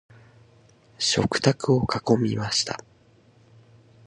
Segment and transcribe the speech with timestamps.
[0.97, 2.83] 食卓を囲みました。